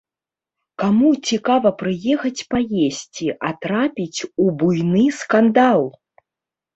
[0.83, 5.81] Каму цікава прыехаць паесці, а трапіць у буйны скандал?